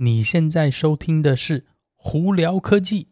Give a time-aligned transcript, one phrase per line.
[0.00, 1.60] 你现在收听的是
[1.96, 3.08] 《胡聊科技》。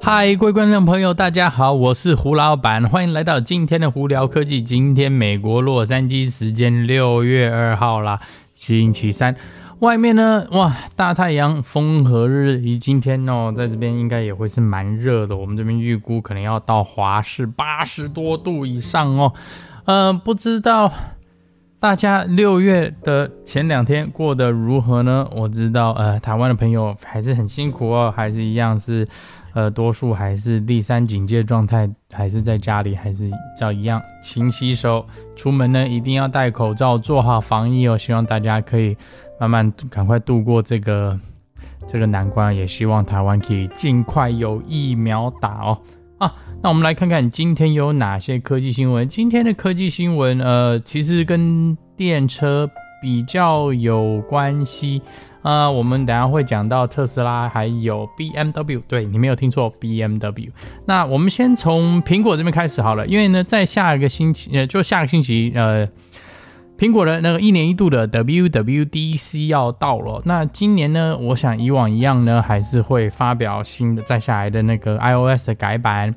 [0.00, 4.62] 嗨，各位观众朋友，大家好，我是胡老板，欢迎来到今天的《胡聊科技》。
[4.64, 8.18] 今天美国洛杉矶时间六月二号啦，
[8.54, 9.36] 星期三。
[9.80, 12.78] 外面呢，哇，大太阳，风和日丽。
[12.78, 15.36] 今天哦，在这边应该也会是蛮热的。
[15.36, 19.34] 我们这边预估可能要到华氏八十多度以上哦。
[19.86, 20.92] 呃，不知道
[21.78, 25.28] 大家六月的前两天过得如何呢？
[25.32, 29.06] 我知道，呃，台湾的朋友还是很辛苦哦，还是一样是，
[29.54, 37.96] 呃，多数还是第三警戒状态，还是在家里，还是照一样勤洗手，出门呢一定要戴口罩，做好防疫哦。
[37.96, 38.96] 希望大家可以
[39.38, 41.16] 慢慢赶快度过这个
[41.86, 45.78] 这个难关，也希望台湾可以尽快有疫苗打哦。
[46.18, 49.06] 啊，那我们来看看今天有哪些科技新闻。
[49.08, 52.68] 今天的科技新闻，呃，其实跟电车
[53.00, 55.00] 比较有关系。
[55.42, 58.82] 呃，我们等下会讲到特斯拉，还有 BMW。
[58.88, 60.50] 对，你没有听错，BMW。
[60.86, 65.88] 那我们先从苹果这边开始好了，因为呢，在下一个星期，呃，就下个星期，呃。
[66.78, 76.14] 苹果的那个一年一度的 WWDC 要到了，那今年呢，我想以往一样呢，还是会发表新的再下来的那个 iOS 的改版，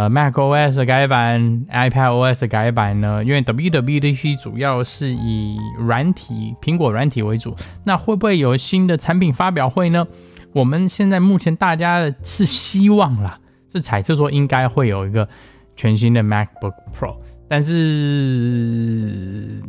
[0.00, 10.06] 呃，macOS 改版，iPadOS 改版呢，因为 WWDC 主要是以软体苹果软体为主，那会不会有新的产品发表会呢？
[10.54, 13.38] 我们现在目前大家是希望啦，
[13.70, 15.28] 是猜测说应该会有一个
[15.76, 19.62] 全新的 MacBook Pro，但是。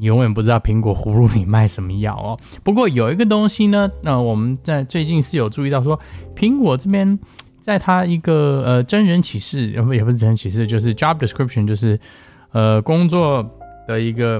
[0.00, 2.40] 永远不知道苹果葫芦里卖什么药哦。
[2.62, 6.00] 不过有一个东西呢，那、我们在最近是有注意到说，
[6.34, 7.18] 苹果这边
[7.64, 11.98] 在他一个呃真人启示，也不也不是真人启示，就是 job description，就是
[12.52, 13.42] 呃工作
[13.88, 14.38] 的一个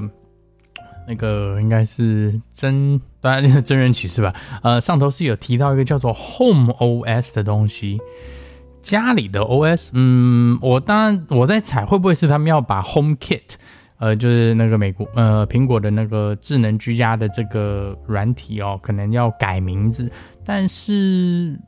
[1.07, 4.31] 那个应该是真当然是真人启示吧。
[4.61, 7.97] 呃，上头是有提到一个叫做 Home OS 的东西，
[8.83, 9.89] 家里的 OS。
[9.93, 13.55] 嗯，我当然我在猜会不会是他们要把 Home Kit。
[13.97, 20.11] 呃，就是那个美国呃苹果的那个智能居家的这个软体哦，可能要改名字，
[20.45, 21.59] 但是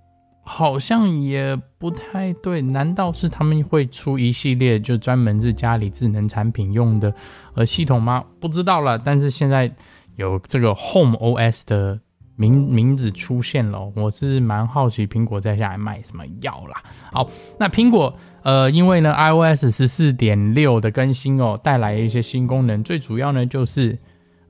[0.48, 2.62] 好像也不太对。
[2.62, 7.14] 难道是他们会出一系列就专门是家里智能产品用的
[7.54, 8.24] 呃系统吗？
[8.40, 8.98] 不知道了。
[8.98, 9.70] 但是现在
[10.16, 12.00] 有这个 Home OS 的
[12.38, 16.82] 名名字出现了，我是蛮好奇苹果在下来卖什么药啦。
[17.12, 17.30] 好，
[17.60, 18.18] 那苹果。
[18.44, 24.00] 呃，因为呢，iOS 十四点六的更新哦，带来一些新功能，最主要呢就是，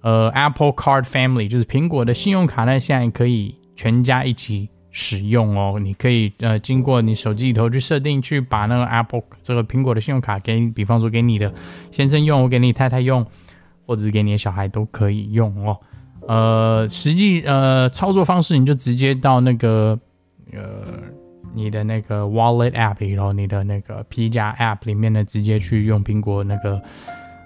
[0.02, 5.80] 呃，Apple Card Family，就是苹果的信用卡呢，现在可以全家一起使用哦。
[5.80, 11.54] 你可以呃，经过你手机里头去设定，去把那个 Apple 这个苹果的信用卡给，比方说给你的
[11.92, 13.24] 先生用，我给你太太用，
[13.86, 15.78] 或者是给你的小孩都可以用哦。
[16.28, 20.00] 呃，实际呃操作方式，你就直接到那个
[20.52, 21.16] 呃。
[21.54, 26.80] 你的那个 Wallet App 里头，你的那个 P 加 App 里面呢，直接去用苹果那个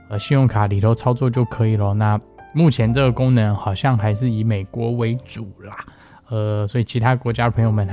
[0.09, 1.93] 呃信用卡里头操作就可以了。
[1.93, 2.19] 那
[2.53, 5.85] 目前这个功能好像还是以美国为主啦，
[6.31, 7.87] 呃，所以其他国家的朋友们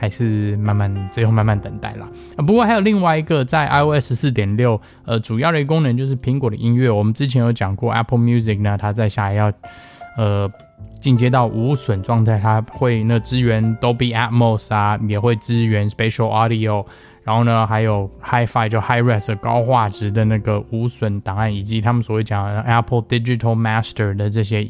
[0.00, 2.08] 还是慢慢最后慢慢等待啦。
[2.36, 6.88] 啊，不过还有另外一个在 iOS 四点六，呃，主要的一个功能就是苹果的音乐。
[6.88, 9.52] 我们之前有讲过 Apple Music 呢，它在下来要
[10.16, 10.50] 呃。
[10.98, 16.86] 进阶到无损状态，它会那支援 Dolby Atmos 啊，也会支援 Spatial Audio，
[17.24, 24.66] 然后呢，还有 Hi-Fi 就 High Res 高画质的那个无损档案，以及他们所谓讲的 Apple Digital Master 的这些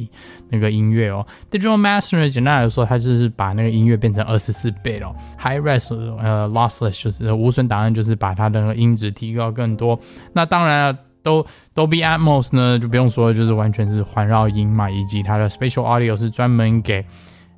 [0.50, 1.26] 那个音乐哦。
[1.50, 5.14] Digital Master 简单来说，它就是把那个音乐变成二十四倍哦。
[5.38, 9.98] High Res 呃 Lossless 就是无损档案，就是把它的音质提高更多。
[10.32, 10.98] 那当然了。
[11.24, 17.06] 都 Dolby Atmos 呢，就不用说，就是完全是环绕音嘛，以及它的 Spatial Audio 是专门给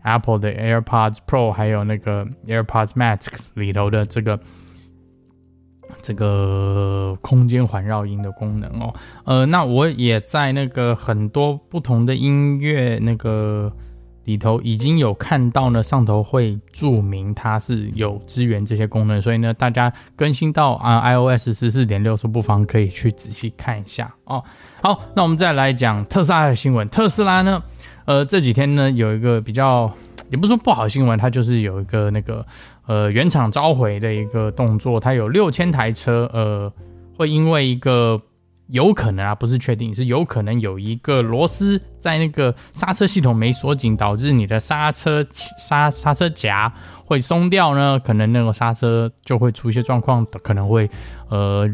[0.03, 4.39] Apple 的 AirPods Pro 还有那个 AirPods Max 里头的这个
[6.05, 8.95] 这个空间环绕音的功能哦。
[9.25, 13.73] 呃，那我也在那个很多不同的音乐那个。
[14.27, 24.43] 里头已经有看到呢，上头会注明它是有支援这些功能，所以呢，大家更新到啊 iOS 十四点六，是不妨可以去仔细看一下哦。
[24.83, 26.89] 好，那我们再来讲特斯拉的新闻。
[26.89, 27.63] 特斯拉呢，
[28.07, 29.93] 呃，这几天呢有一个比较，
[30.31, 32.47] 也不是说不好新闻，它就是有一个那个
[32.87, 36.73] 呃原厂召回的一个动作，它有六千台车，呃，
[37.17, 38.21] 会因为一个。
[38.69, 45.23] 有可能啊，不是确定，是有可能有一个螺丝在那个刹车系统没锁紧，导致你的刹车
[45.59, 46.73] 刹刹车夹
[47.05, 48.01] 会松掉呢。
[48.01, 50.91] 可能那个刹车就会出一些状况，可能会
[51.29, 51.69] 呃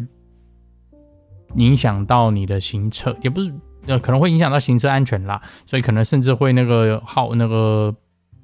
[1.55, 3.53] 影响到你的行车，也不是
[3.87, 7.95] 呃可能会影响到行车安全啦，所以可能甚至会那个耗那个。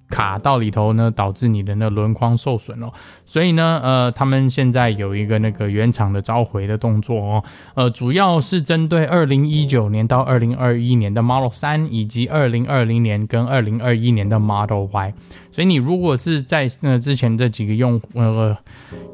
[0.09, 2.93] 卡到里头呢，导致你的那轮框受损哦。
[3.27, 7.45] 所以呢，呃，他们现在有一个那个原厂的召回的动作哦。
[7.75, 15.15] 呃，主要是针对二零一九年到二零二一年的 Model 3，以及二零二零年跟二零二一年的 Model Y。
[15.51, 18.55] 所以你如果是在呃之前这几个用呃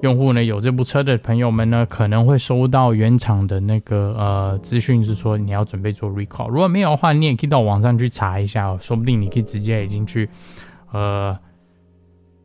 [0.03, 6.49] 用户呢有这部车的朋友们呢，可能会收到原厂的那个呃资讯，是说你要准备做 recall。
[6.49, 10.29] 如果没有的话，你也可以到网上去查一下哦，说不定你可以直接已经去。
[10.93, 11.37] 呃，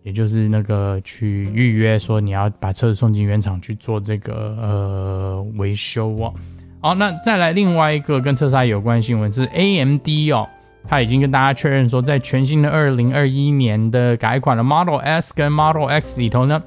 [0.04, 6.34] 也就是那个去预约，说你要把车子送进原厂去做这个呃维修哦。
[6.80, 10.48] 好，那再来另外一个跟特斯拉有关新闻是 AMD 哦，
[10.88, 16.64] 他已经跟大家确认说，在全新的二零二一年的改款的 Model S 跟 Model X 里头呢，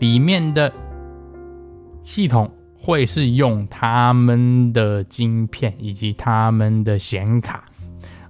[0.00, 0.72] 里面的
[2.02, 2.50] 系统
[2.82, 7.69] 会是用他们的晶片以及他们的显卡。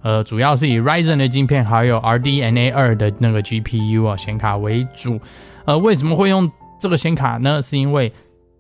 [0.03, 5.21] 呃，主要是以 Ryzen 的晶片，还有 RDNA 二的那个 GPU 啊显卡为主。
[5.67, 7.61] 呃，为什么会用这个显卡呢？
[7.61, 8.11] 是因为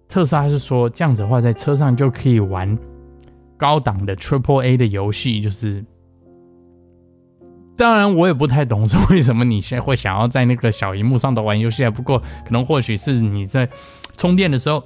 [0.07, 2.77] 特斯拉是说这样子的话，在车上就可以玩
[3.57, 5.41] 高档的 Triple A 的游戏。
[5.41, 5.83] 就是，
[7.75, 11.91] 当然我也不太懂是为什么你现在会想要在那个小荧幕上头玩游戏啊。
[11.91, 13.67] 不过可能或许是你在
[14.19, 14.85] 充电的时候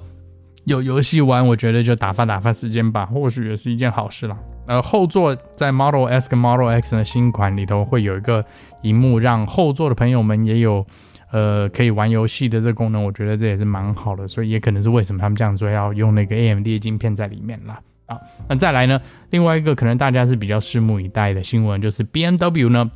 [0.63, 4.37] 有游戏玩，我觉得就打发打发时间吧，或许也是一件好事啦。
[4.67, 8.43] 呃，后座在 Model S 跟 Model X 的新款里头会有一个
[8.81, 10.83] 荧幕，让后座的朋友们也有
[11.31, 17.79] 呃可以玩游戏的这个功能，我觉得这也是蛮好的，所以也可能是为什么他们这样说要用那个 AMD 的晶片在里面啦。
[18.07, 18.17] 啊。
[18.49, 22.89] 那再来呢，另外一个可能大家是比较拭目以待的新闻，就是 BMW 呢，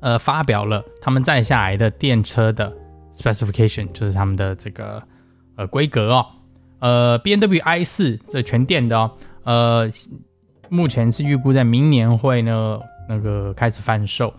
[0.00, 2.70] 呃，发表了他们再下来的电车的
[3.14, 5.02] specification，就是他们的这个
[5.56, 6.26] 呃规格哦，
[6.80, 9.10] 呃 BMW i 四这全电的哦，
[9.44, 9.90] 呃。
[10.70, 12.78] 目前是预估在明年会呢
[13.08, 14.32] 那个开始贩售，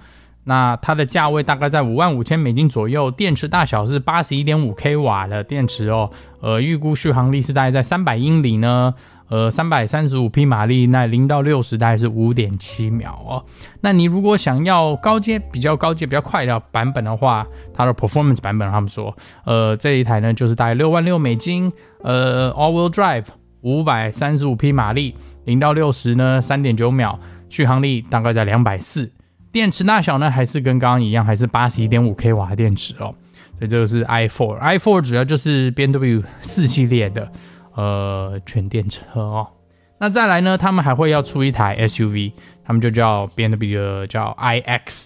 [0.45, 8.93] 那它的价位大概在五万五千美金左右，电池大小是八十一点五 k 瓦的电池哦，呃，预估续航力是大概在三百英里呢，
[9.27, 13.43] 呃，三百三十五匹马力，那零到六十大概是五点七秒哦。
[13.81, 21.71] 那你如果想要高阶比较高阶比较快的版本的话，它的 performance 版本他们说，呃，这一台呢就是大概六万六美金，
[22.03, 23.25] 呃，all wheel drive。
[23.61, 25.15] 五百三十五匹马力，
[25.45, 27.17] 零到六十呢，三点九秒，
[27.49, 29.11] 续航力大概在两百四。
[29.51, 33.13] 电池大小呢，还是跟刚刚一样，还是八十一点五 k 瓦电池哦。
[33.57, 34.59] 所以这个是 i4。
[34.59, 37.31] i4 主要就是 BMW 四系列的
[37.75, 39.47] 呃全电车哦。
[39.99, 42.31] 那再来呢，他们还会要出一台 SUV，
[42.63, 45.05] 他们就叫 BMW 叫 iX。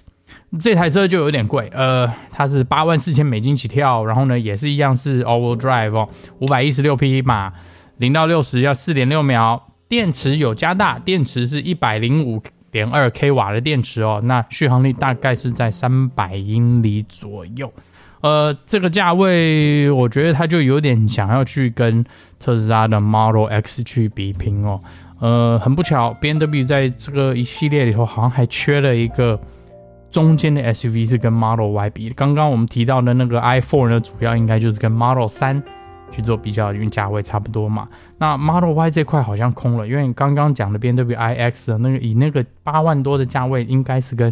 [0.59, 6.07] 这台车就有点贵，呃，它是八万四千美金起跳，然后呢，也是一样是 all-wheel drive 哦，
[6.39, 7.51] 五百一十六匹马。
[7.97, 17.71] 零到六十要四点六秒，电池有加大，电池是一百零五点二 k 瓦的电池哦，那续航力大概是在三百英里左右。
[18.21, 22.03] 呃，这个价位我觉得它就有点想要去跟
[22.39, 24.79] 特斯拉的 Model X 去比拼哦。
[25.19, 29.39] 呃，很不巧，BMW 在这个一系列里头好像还缺了一个
[30.11, 32.09] 中间的 SUV 是跟 Model Y 比。
[32.09, 35.61] 刚刚我们提到的那个 i4 呢，主要应该就是跟 Model 3。
[36.11, 37.87] 去做比较，因为价位差不多嘛。
[38.17, 44.31] 那 Model Y 这块好像空了，因为你刚刚讲的 BMW iX 的那个以那个八万多的价位，应该是跟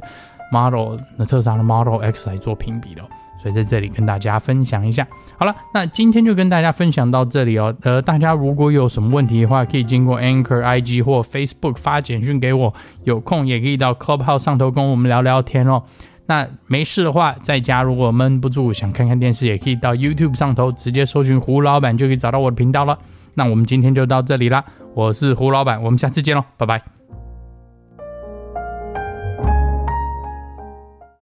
[0.51, 3.01] Model 那特斯拉的 Model X 来做评比的，
[3.41, 5.07] 所以在这里跟大家分享一下。
[5.37, 7.75] 好了，那今天就跟大家分享到这里哦。
[7.81, 15.83] 呃，大家如果有什么问题的话，可以经过 Anchor IG 或 Facebook 发简讯给我，有空也可以到 Clubhouse 上头跟我们聊聊天哦。
[16.25, 22.97] 那没事的话，在家如果闷不住想看看电视，也可以到 YouTube 上头直接搜寻胡老板，就可以找到我的频道了。
[23.33, 24.63] 那我们今天就到这里啦，
[24.93, 27.02] 我是胡老板，我们下次见喽，拜拜。